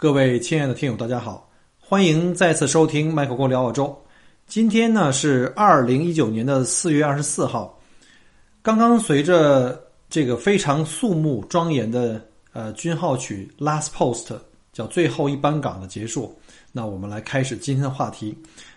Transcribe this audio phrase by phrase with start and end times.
[0.00, 1.46] 各位亲爱的听友，大家好，
[1.78, 3.94] 欢迎再次收听麦克锅聊澳洲。
[4.46, 7.78] 今天呢是二零一九年的四月二十四号，
[8.62, 9.78] 刚刚随着
[10.08, 12.18] 这个非常肃穆庄严的
[12.54, 14.28] 呃军号曲《Last Post》
[14.72, 16.34] 叫最后一班岗的结束，
[16.72, 18.34] 那我们来开始今天的话题。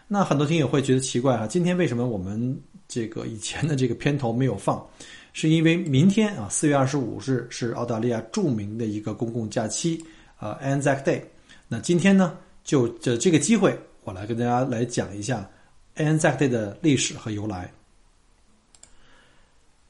[0.10, 4.86] 那很多听友会觉得奇怪啊，今天为什么我们这个以前的这个片头没有放？
[5.32, 10.04] 是因为明天啊，四月二十五日是澳大利亚著名的一个公共假期
[10.38, 11.22] 啊，Anzac Day。
[11.68, 15.50] 那今天呢，就这这个机会，我来跟大家来讲一下
[15.96, 17.72] Anzac Day 的历史和由来。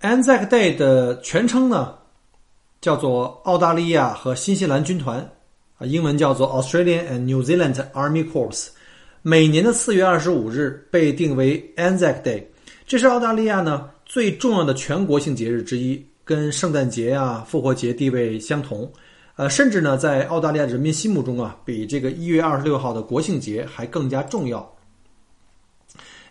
[0.01, 1.95] Anzac Day 的全称呢，
[2.81, 5.19] 叫做澳大利亚和新西兰军团
[5.77, 8.67] 啊，英文叫做 Australian and New Zealand Army Corps。
[9.21, 12.43] 每年的四月二十五日被定为 Anzac Day，
[12.85, 13.89] 这是澳大利亚呢。
[14.05, 18.91] 最重要的全国性节日之一，跟圣诞节啊、复活节地位相同，
[19.35, 24.71] 呃，甚至呢，在澳大利亚人民心目中啊，比这个一月二十六号的国庆节还更加重要。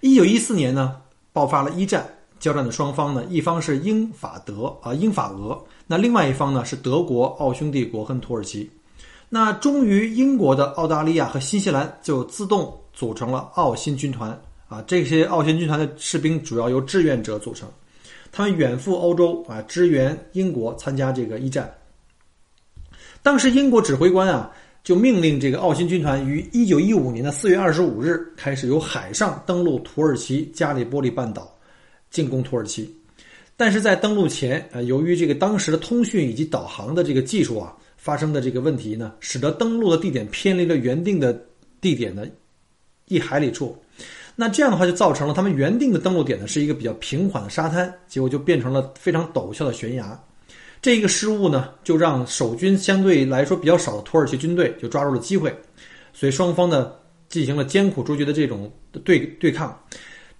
[0.00, 0.96] 一九一四年呢，
[1.32, 2.08] 爆发了一战，
[2.38, 8.70] 交战的双方呢，一方是英法德啊，英法俄，那另外一方呢是德国、奥匈帝国和土耳其。
[9.28, 14.40] 那忠于英国的澳大利亚和新西兰就自动组成了澳新军团。
[14.68, 17.68] 啊，这些澳新军团的士兵主要由志愿者组成，
[18.30, 21.70] 他们远赴欧洲啊，支援英国参加这个一战。
[23.22, 24.50] 当时英国指挥官啊，
[24.82, 31.56] 就命令这个澳新军团于一九一五年的四月二十五日开始由海上登陆土耳其加里波利半岛，
[32.10, 32.92] 进攻土耳其。
[33.56, 41.40] 但是在登陆前呃，由于这个当时的通讯以及导航的这个技术啊发生的这个问题呢，使得登陆的地点偏离了原定的
[41.80, 42.28] 地点的
[43.06, 43.76] 一海里处。
[44.34, 50.18] 那这样的话，就造成了他们原定的登陆点呢是一个比较平缓的沙滩，结果就变成了非常陡峭的悬崖。
[50.82, 55.54] 这个失误呢，就让守军相对来说比较少的土耳其军队就抓住了机会，
[56.12, 56.92] 所以双方呢
[57.28, 58.70] 进行了艰苦卓绝的这种
[59.04, 59.80] 对对抗。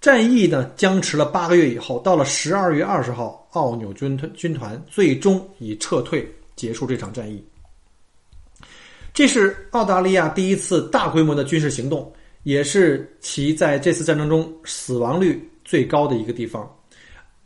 [0.01, 7.43] 战役呢僵持了八个月以后，到了十二月二十号，奥纽军团军团最终以撤退结束这场战役。
[9.13, 12.13] 这是澳大利亚第一次大规模的军事行动。
[12.43, 16.69] 也是其在这次战争中死亡率最高的一个地方，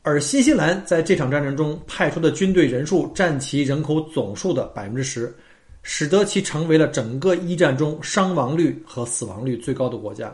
[0.07, 5.35] 而新西兰在这场战争中派出的军队人数占其人口总数的百分之十，
[5.83, 10.33] 使得其成为了整个一战中伤亡率和死亡率最高的国家。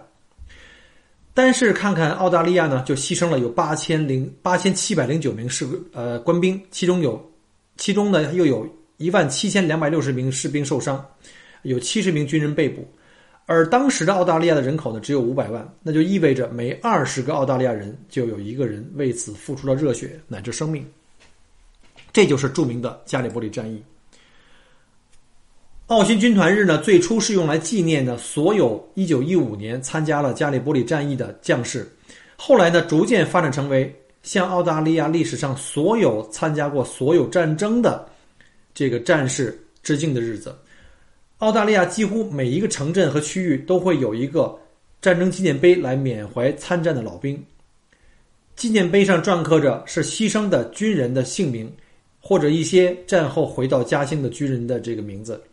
[1.34, 7.20] 但是看看澳大利亚呢，就牺牲了有八千零八千七百零九名士呃官兵，其中有
[7.76, 11.04] 其中呢又有一万七千两百六十名士兵受伤，
[11.64, 12.88] 有七十名军人被捕。
[13.46, 20.86] 而当时的澳大利亚的人口呢只有五百万，那就意味着每二十个澳大利亚人就有一个人为此付出了热血乃至生命。
[22.14, 23.84] 这就是著名的加里波利战役。
[25.88, 31.86] 澳新军团日呢，最初是用来纪念的所有1915年参加了加里波利战役的将士，
[32.38, 38.08] 后来呢，逐渐发展成为向澳大利亚历史上所有参加过所有战争的
[38.74, 40.56] 这个战士致敬的日子。
[41.44, 44.58] 澳大利亚几乎每一个城镇和区域都会有一个
[45.02, 47.38] 战争纪念碑来缅怀参战的老兵。
[48.56, 51.70] 纪念碑上篆刻着是牺牲的军人的姓名，
[52.22, 55.44] 或者一些战后回到家乡的军人的这个名字。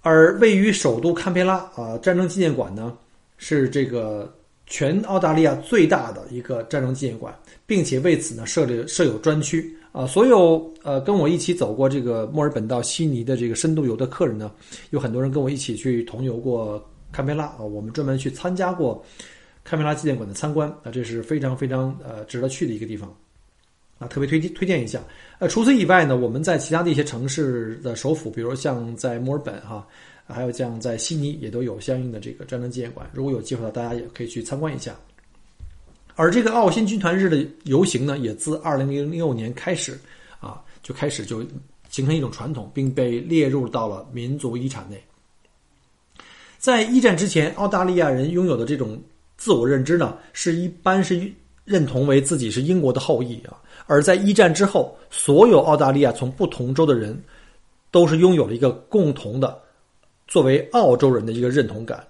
[0.00, 2.96] 而位于首都堪培拉啊，战争纪念馆呢
[3.36, 4.32] 是这个
[4.68, 7.36] 全澳大利亚最大的一个战争纪念馆，
[7.66, 9.76] 并且为此呢设立设有专区。
[9.92, 14.52] 啊，所有呃跟我一起走过这个墨尔本到悉尼的这个深度游的客人呢，
[14.90, 19.04] 有很多人跟我一起去同游过堪培拉啊，我们专门去参加过
[19.64, 23.12] 堪培拉纪念馆的参观啊，这是非常非常呃值得去的一个地方
[23.98, 25.02] 啊，特别推荐推荐一下。
[25.40, 29.84] 呃，除此以外呢，我们在其他的一些城市的首府，比如像在墨尔本哈，
[30.24, 34.94] 还有像在悉尼也都有相应的这个战争纪念馆，如果有机会的，大家也可以去参观一下。
[36.20, 39.98] 而这个澳新军团日的游行呢，也自二零零六年开始，
[40.38, 41.42] 啊，就开始就
[41.88, 45.02] 形成一种传统，并被列入到了民族遗产内。
[46.58, 49.00] 在一战之前，澳大利亚人拥有的这种
[49.38, 51.32] 自我认知呢，是一般是
[51.64, 53.56] 认同为自己是英国的后裔啊。
[53.86, 57.18] 而在一战之后，所有澳大利亚从不同州的人，
[57.90, 59.58] 都是拥有了一个共同的
[60.28, 62.06] 作为澳洲人的一个认同感。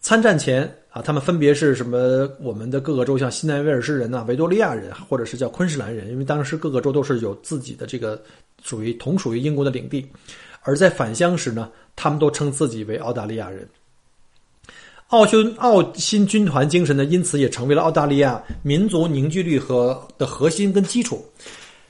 [0.00, 0.72] 参战前。
[0.90, 2.28] 啊，他们分别是什么？
[2.40, 8.20] 我们的各个州，像新南威尔士人呐、维多利亚人，或者是叫昆士兰人，因为当时各个州都是有自己的这个
[8.60, 10.04] 属于同属于英国的领地。
[10.62, 13.64] 而在返乡时呢，他们都称自己为澳大利亚人。
[15.10, 21.24] 澳新澳新军团精神呢，因此也成为了澳大利亚民族凝聚力和的核心跟基础。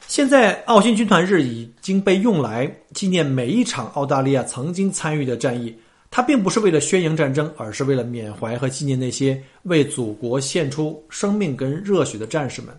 [0.09, 5.75] 现在，澳新军团日已经被用来纪念每一场澳大利亚曾经参与的战役。
[6.11, 12.79] 它并不是为了宣扬战争，而是为了缅怀和纪念那些为祖国献出生命跟热血的战士们。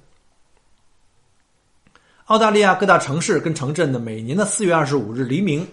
[2.26, 5.66] 澳大利亚各大城市跟城镇呢，每年的四月二十五日黎明，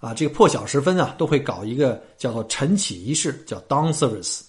[0.00, 4.40] 啊，这个破晓时分啊，都会搞一个叫做晨起仪式，叫 Dawn Service。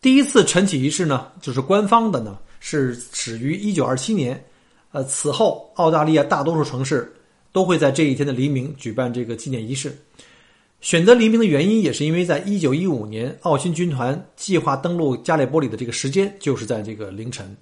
[0.00, 4.44] 第一次晨起仪式呢，就是官方的呢，是始于一九二七年。
[4.90, 7.12] 呃，此后澳大利亚大多数城市
[7.52, 9.96] 都会在这一天的黎明举办这个纪念仪式。
[10.80, 17.56] 选择黎明的原因，也是因为在一九一五年，澳新军团计划登陆加里波里的这个时间就是在这个凌晨。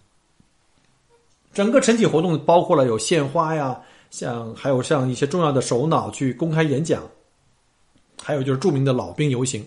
[1.54, 3.80] 整个晨起活动包括了有献花呀，
[4.10, 7.08] 像还有像一些重要的首脑去公开演讲，
[8.22, 9.64] 还有就是著名的老兵游行。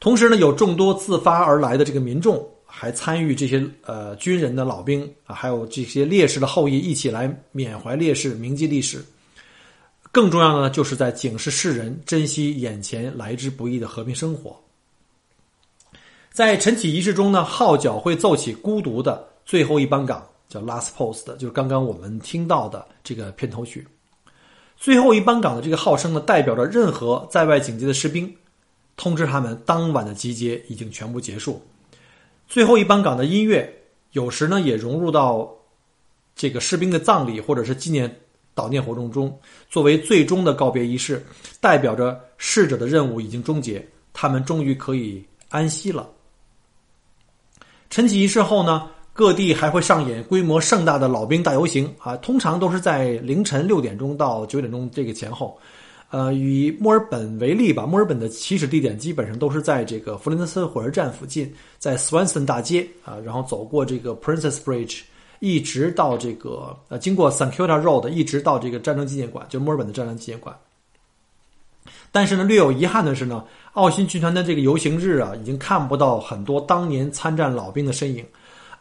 [0.00, 9.02] 同时呢，有众多自发而来的这个民众，还参与这些呃军人的老兵啊，还有这些烈士的后裔一起来缅怀烈士、铭记历史。
[10.14, 14.56] 更重要的呢，就是在警示世人珍惜眼前来之不易的和平生活。
[16.30, 23.84] 在晨起仪式中呢，号角会奏起孤独的最后一班岗，叫 Last Post，就是刚刚我们听到的这个片头曲。
[24.76, 28.32] 最后一班岗的这个号声呢，代表着任何在外警戒的士兵，
[28.96, 31.60] 通知他们当晚的集结已经全部结束。
[32.46, 33.82] 最后一班岗的音乐
[34.12, 35.52] 有时呢，也融入到
[36.36, 38.20] 这个士兵的葬礼或者是纪念。
[38.54, 39.36] 悼念活动中，
[39.68, 41.24] 作为最终的告别仪式，
[41.60, 46.08] 代表着逝者的任务已经终结，他们终于可以安息了。
[47.90, 55.58] 晨起仪式后呢，各地还会上演规模盛大的老兵大游行啊，通常都是在凌晨六点钟到九点钟这个前后。
[56.10, 65.00] 呃，以墨尔本为例吧，墨尔本的起始地点基本上都是在这个弗林德斯火车站附近，在 Swanson 大街啊，然后走过这个 Princess Bridge。
[65.40, 70.56] 一直到这个呃，经过 St Kilda Road，一直到这个战争纪念馆，就墨尔本的战争纪念馆。
[72.10, 78.24] 但是呢，略有遗憾的是呢，澳新军团的这个游行日啊，已经看不到很多当年参战老兵的身影。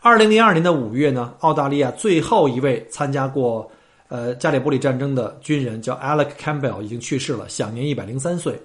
[0.01, 3.69] 二零零二年的五月呢，澳大利亚最后一位参加过
[4.07, 8.61] 呃加里波利战争的军人叫 Alec Campbell 已经去世了，享年一百零三岁。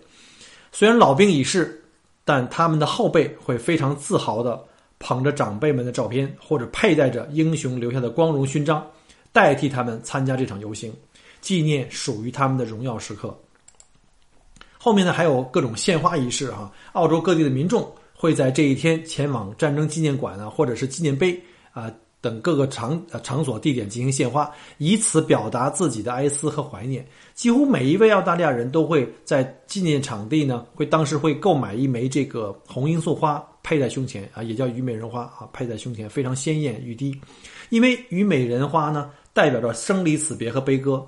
[0.71, 1.83] 虽然老兵已逝，
[2.25, 4.62] 但他们的后辈会非常自豪的。
[4.99, 8.85] 捧着长辈们的照片，或者佩戴着英雄留下的光荣勋章，
[9.33, 10.93] 代替他们参加这场游行，
[11.40, 13.37] 纪念属于他们的荣耀时刻。
[14.76, 16.73] 后面呢，还有各种献花仪式哈。
[16.93, 21.40] 澳洲各地的民众会在这一天前往战争纪念馆啊，或者是纪念碑
[21.73, 21.90] 啊
[22.21, 27.07] 等各个场场所地点进行献花，以此表达自己的哀思和怀念。
[27.35, 33.45] 几乎每一位澳大利亚人都会在纪念场地呢，会当时会购买一枚这个红罂粟花。
[33.69, 37.15] 佩在胸前啊，也叫虞美人花啊，佩在胸前非常鲜艳欲滴，
[37.69, 41.07] 因为虞美人花呢代表着生离死别和悲歌，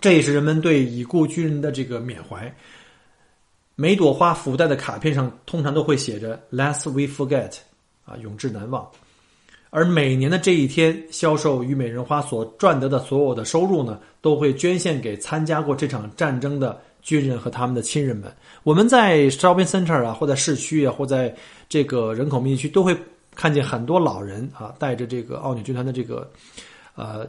[0.00, 2.54] 这也是人们对已故军人的这个缅怀。
[3.74, 7.56] 每朵花附带的卡片上通常都会写着 “Less we forget”，
[8.04, 8.88] 啊，永志难忘。
[9.70, 16.80] 而每年的这一天，销售虞美人花所赚得的所有的收入呢，都会捐献给参加过这场战争的。
[17.04, 21.32] 军人和他们的亲人们，我们在 shopping center 啊，或在市区啊，或在
[21.68, 22.96] 这个人口密集区，都会
[23.36, 26.28] 看见很多老人啊，带着这个奥女军团的这个
[26.94, 27.28] 呃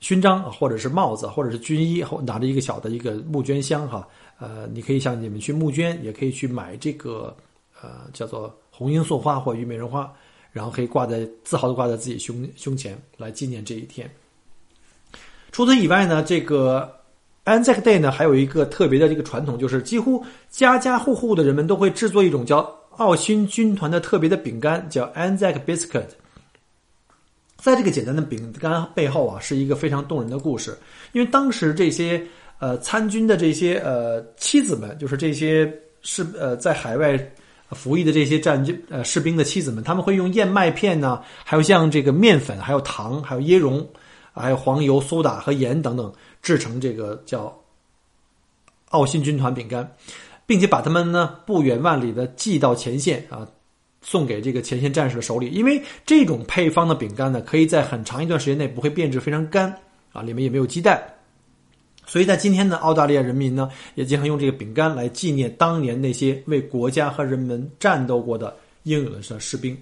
[0.00, 4.08] 勋章，或者是帽子，或者是军衣，或拿着一个小的一个募捐箱哈。
[4.38, 7.36] 呃，你可以向你们去募捐，也可以去买这个
[7.82, 10.10] 呃叫做红罂粟花或虞美人花，
[10.50, 14.10] 然后可以挂在自豪的挂在自己胸胸前来纪念这一天。
[15.52, 16.90] 除此以外呢，这个。
[17.44, 22.58] Anzac Day 呢，还有一个特别的这个传统，就是几乎家家户户的人们都会制作一种叫
[22.96, 26.06] 澳新军团的特别的饼干，叫 Anzac Biscuit。
[27.56, 30.76] 在这个简单的饼干背后啊，是一个非常动人的故事。
[31.12, 32.22] 因为当时这些
[32.58, 35.70] 呃参军的这些呃妻子们，就是这些
[36.02, 37.18] 士呃在海外
[37.70, 43.86] 服役的这些战军呃士兵的妻子们，他们会用燕麦片呢，还有像这个面粉，还有糖，还有椰蓉，
[44.32, 46.12] 还有黄油、苏打和盐等等。
[46.42, 47.54] 制成这个叫
[48.88, 49.86] 澳新军团饼干，
[50.46, 53.46] 并且把它们呢不远万里的寄到前线啊，
[54.00, 55.50] 送给这个前线战士的手里。
[55.50, 59.70] 因为这种配方的饼干呢，可以在很长一段时间内不会变质，非常干
[60.14, 60.98] 啊，里面也没有鸡蛋。
[62.06, 69.76] 所以在今天呢，澳大利亚人民呢也经常用这个饼干来纪念当年那些为国家和人们战斗过的英勇的士兵。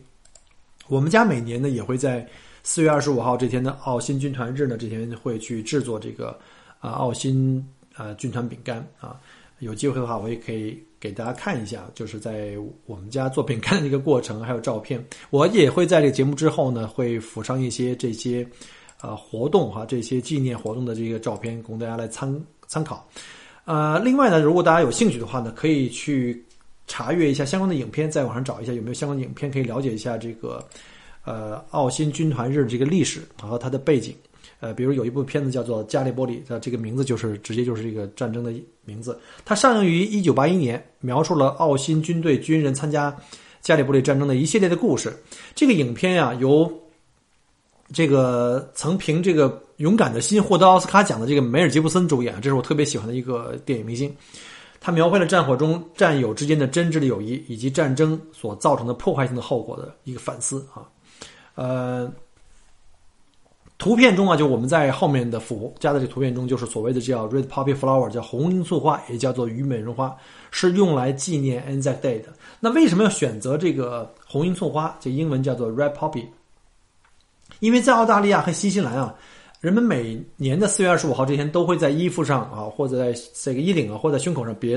[0.88, 2.28] 我们家每年呢也会在。
[2.62, 6.38] 四月二十五号这天的澳新军团日呢，这天会去制作这个
[6.80, 9.18] 啊澳新啊军团饼干啊。
[9.60, 12.54] 有机会的话，我也可以给大家看一下，就是在
[12.86, 15.04] 我们家做饼干的一个过程，还有照片。
[15.30, 18.46] 我也会在这个节目之后呢，会附上一些这些
[19.00, 23.04] 啊活动哈，这些纪念活动的这个照片，供大家来参参考。
[23.64, 26.40] 呃，另外呢，如果大家有兴趣的话呢，可以去
[26.86, 30.64] 查阅一下相关的影片，在网上找一下有没有相关的影片，可以了解一下这个
[31.28, 34.14] 呃澳新军团日这个历史和它的背景。
[34.60, 38.52] 呃，比如有一部片子叫做《加利波利》，它这个名字就是直接就是这个战争的
[38.84, 39.16] 名字。
[39.44, 43.16] 它上映于一九八一年，描述了澳新军队军人参加
[43.60, 45.16] 加利波利战争的一系列的故事。
[45.54, 46.68] 这个影片呀，由
[47.92, 54.12] 这个曾凭这个《勇敢的心》获得奥斯卡奖的这个梅尔吉布森主演，这是我特别喜欢的一个电影明星。
[54.80, 60.82] 他描绘了战火中战友之间的真挚的友谊，以及战争所造成的破坏性的后果的一个反思啊，
[61.58, 62.12] 呃。
[63.80, 70.16] 图片中啊，就我们在后面的符加的这图片中，就是所谓的叫 red poppy flower，叫红罂粟花，也叫做虞美人花，
[70.50, 72.34] 是用来纪念 Anzac Day 的。
[72.58, 74.96] 那为什么要选择这个红罂粟花？
[74.98, 76.24] 这英文叫做 red poppy。
[77.60, 79.14] 因为在澳大利亚和新西兰啊，
[79.60, 84.76] 人们每年的四月二十五号这天都会在衣服上啊，或者在这个衣领啊，或者胸口上别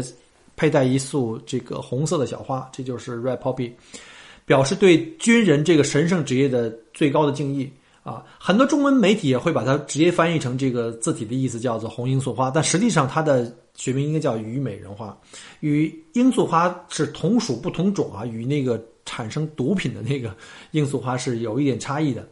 [0.55, 3.71] 佩戴一束这个红色的小花，这就是 red poppy，
[4.45, 7.71] 表示对军人这个神圣职业的最高的敬意。
[8.03, 15.15] 啊，很多中文媒体也会把它直接翻译成这个字体的意思，叫做红罂粟花，但实际上它的学名应该叫虞美人花，
[15.59, 20.35] 与罂粟花是同属不同种啊，与那个产生毒品的那个
[20.71, 22.27] 罂粟花是有一点差异的。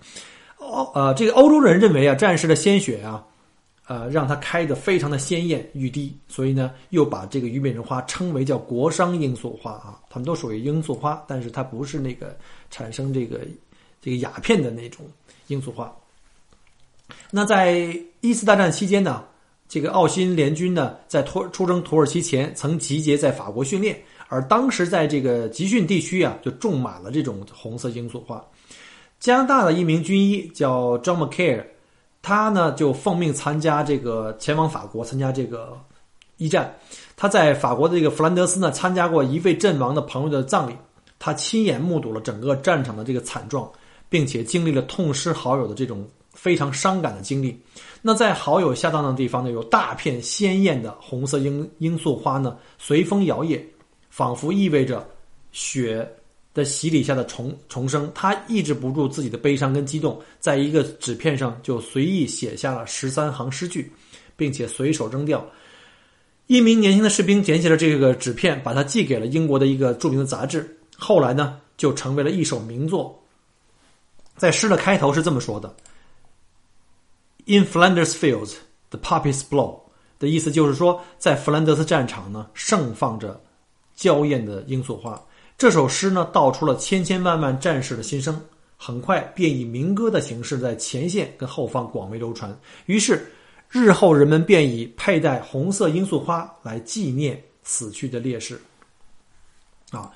[0.57, 3.23] 欧呃，这个欧洲人认为啊，战士的鲜血啊，
[3.89, 12.37] 呃，让它开得非常的鲜艳欲滴，所以呢，又把这个虞美人花称为叫国殇罂粟花啊，它们都属于罂粟花，但是它不是那个
[12.69, 13.39] 产生这个
[13.99, 15.03] 这个鸦片的那种。
[15.47, 15.91] 罂粟花。
[17.31, 19.25] 那在一次大战期间呢，
[19.67, 28.45] 这个澳新联军呢，在托出征土耳其前，曾集结在法国训练，而当时在这个集训地区啊，就种满了这种红色罂粟花。
[29.19, 31.65] 加拿大的一名军医叫 John McCare，
[32.29, 35.75] 他呢就奉命参加这个前往法国参加这个
[36.37, 36.73] 一战。
[37.17, 40.75] 他在法国的这个弗兰德斯呢，参加过一位阵亡的朋友的葬礼，
[41.17, 43.69] 他亲眼目睹了整个战场的这个惨状。
[44.11, 47.55] 并且经历了痛失好友的这种非常伤感的经历。
[48.01, 53.61] 那在好友下葬的地方呢，有大片鲜艳的红色罂罂粟花呢，随风摇曳，
[54.09, 55.07] 仿佛意味着
[55.51, 56.11] 雪
[56.53, 58.11] 的洗礼下的重重生。
[58.13, 63.91] 他抑制不住自己的悲伤跟激动，在一个纸片上就随意写下了十三行诗句，
[64.35, 65.45] 并且随手扔掉。
[66.47, 70.77] 一名年轻的士兵捡起了这个纸片，把它寄给了英国的一个著名的杂志。
[70.97, 73.23] 后来呢，就成为了一首名作。
[74.35, 75.75] 在诗的开头是这么说的
[77.45, 78.55] ：“In Flanders fields,
[78.89, 79.81] the poppies blow。”
[80.17, 83.39] 的意思就是说，在弗兰德斯战场呢，盛放着
[83.95, 85.21] 娇艳的罂粟花。
[85.59, 88.39] 这首诗呢，道出了千千万万战士的心声，
[88.77, 92.57] 很快便以民歌的形式在前线跟后方广为流传。
[92.85, 93.29] 于是，
[93.69, 98.57] 日后人们便以佩戴红色罂粟花来纪念死去的烈士。
[99.91, 100.09] 啊。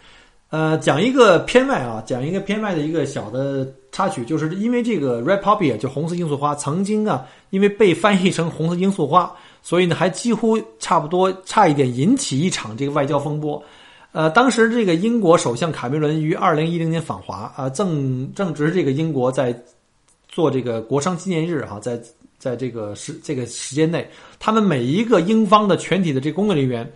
[0.48, 9.30] 呃，讲一个片外啊，讲一个片外的一个小的插曲，就是因为这个 red poppy 就红色罂粟花，曾经啊，因为被翻译成红色罂粟花，
[9.62, 13.62] 所以呢，还几乎差不多差一点引起一场这个外交风波。
[14.14, 19.54] 呃，当时这个英国首相卡梅伦于二零一零年访华啊，正正值这个英国在
[20.30, 22.02] 做这个国殇纪念日哈，在
[22.40, 26.90] 在这个时这个时间内，他们每一个英方的全体的这工作人员。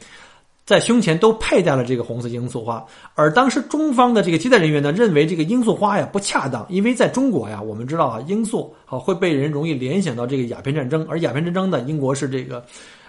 [0.63, 12.62] 在胸前都佩戴了这个红色罂粟花，而当时中方的这个接待人员呢，认为这个罂粟花呀不恰当，因为在中国呀，我们知道啊，罂粟啊会被人容易联想到这个鸦片战争，而鸦片战争呢，英国是这个，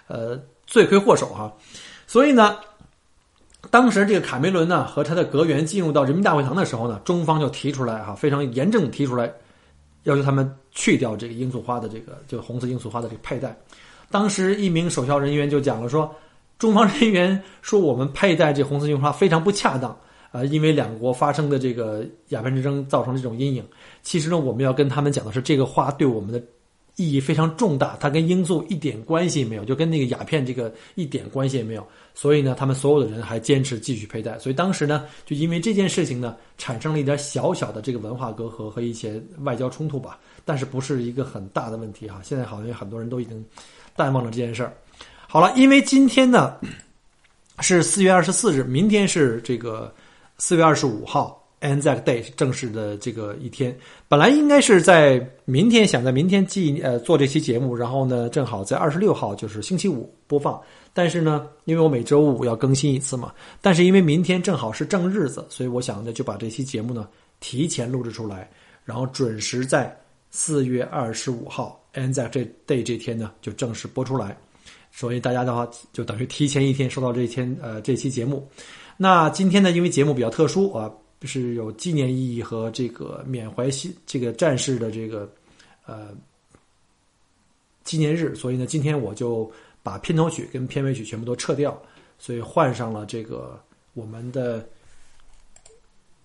[0.06, 1.52] 呃，罪魁祸首哈，
[2.06, 2.58] 所以呢，
[3.70, 9.32] 当时这个卡梅伦呢和他的阁员进入到人民大会堂的时候呢，中方就提出来哈，非常严正提出来，
[10.04, 13.56] 要求他们去掉这个罂粟花的这个就红色罂粟花的这个佩戴，
[14.10, 16.14] 当时一名首相人员就讲了说。
[16.58, 19.96] 中方人员说：“我们佩戴这红色罂粟花非常不恰当，
[20.32, 23.64] 啊，因为两国发生的这个鸦片战争造成这种阴影。
[24.02, 26.42] 其实呢，我们要跟他们讲的是，这个花对我们的
[26.98, 31.86] 意义非常重大，它跟罂粟一点关系也没有，就跟那个鸦片这个一点关系也没有。
[32.12, 34.36] 所以呢，他们所有的人还坚持继续佩戴。
[34.40, 42.20] 所以当时呢，就因为这件事情呢，产生了一点小小的这个文化隔阂和一些外交冲突吧，但是不是一个很大的问题哈。
[42.24, 43.44] 现在好像有很多人都已经
[43.94, 44.76] 淡忘了这件事儿。”
[45.28, 46.56] 好了，因为今天呢
[47.60, 49.94] 是四月二十四日，明天是这个
[50.38, 53.76] 四月二十五号，Anzac Day 正式的这个一天。
[54.08, 60.60] 本来应该是在明天，想在明天记呃做这期节目，然后呢正好在二十六号就是星期五播放。
[60.94, 67.06] 但是呢，因为我每周五要更新一次嘛，但是因为明天正好是正日子，所以我想呢就把这期节目呢
[67.38, 68.50] 提前录制出来，
[68.84, 69.96] 然后准时在
[70.30, 72.30] 四月二十五号 Anzac
[72.66, 74.36] Day 这天呢就正式播出来。
[74.90, 78.48] 所以大家的话就等于提前一天收到这一天呃这期节目。
[78.96, 85.30] 那今天呢，因为节目比较特殊啊，就是有纪念意义和这个缅怀西这个战士的这个
[85.87, 86.08] 呃
[87.84, 89.50] 纪念日，所以呢，今天我就
[89.82, 91.80] 把片头曲跟片尾曲全部都撤掉，
[92.18, 93.60] 所以换上了这个
[93.94, 94.66] 我们的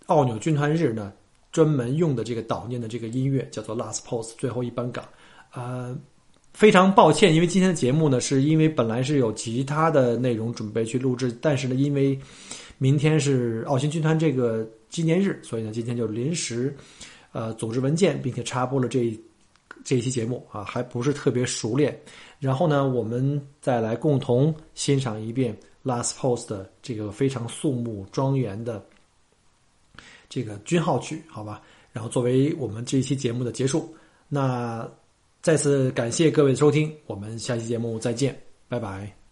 [0.05, 1.13] 奥纽军团日呢
[1.51, 5.03] 专门用的这个悼念的这个音乐，叫做《Last Post》最后一班岗，
[5.53, 5.97] 呃。
[6.53, 12.15] 非常抱歉，因为今天的节目呢，是因为本来是有其他的内容准备去录制，但是呢，因为
[12.77, 16.73] 明天是奥新军团这个纪念日，所以呢，今天就临时
[17.33, 19.13] 呃组织文件，并且插播了这
[19.83, 21.99] 这一期节目啊，还不是特别熟练。
[22.39, 25.53] 然后呢，我们再来共同欣赏一遍
[25.91, 28.81] 《Last Post》的这个非常肃穆庄严的
[30.29, 31.61] 这个军号曲，好吧？
[31.91, 33.93] 然后作为我们这一期节目的结束，
[34.29, 34.89] 那。
[35.43, 38.33] 再次感谢各位的收听，我们下期节目再见，
[38.69, 39.22] 拜拜。